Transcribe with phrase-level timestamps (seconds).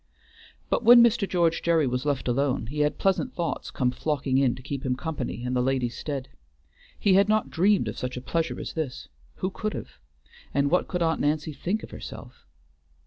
[0.71, 1.29] But when Mr.
[1.29, 4.95] George Gerry was left alone, he had pleasant thoughts come flocking in to keep him
[4.95, 6.27] company in the ladies' stead.
[6.97, 9.99] He had not dreamed of such a pleasure as this; who could have?
[10.55, 12.47] and what could Aunt Nancy think of herself!